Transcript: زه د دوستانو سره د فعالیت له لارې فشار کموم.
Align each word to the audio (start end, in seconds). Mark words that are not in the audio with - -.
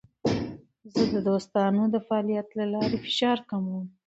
زه 0.93 1.01
د 1.13 1.15
دوستانو 1.27 1.83
سره 1.87 1.91
د 1.93 1.95
فعالیت 2.07 2.47
له 2.59 2.65
لارې 2.73 2.97
فشار 3.05 3.37
کموم. 3.49 3.85